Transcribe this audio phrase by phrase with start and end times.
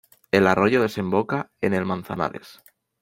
[0.31, 2.59] El arroyo desemboca en el Manzanares.